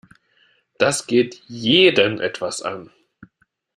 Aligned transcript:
Das 0.79 1.05
geht 1.05 1.35
jeden 1.45 2.19
etwas 2.21 2.63
an. 2.63 2.89